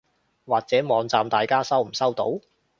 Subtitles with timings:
[0.45, 2.39] 或者網站大家收唔收到？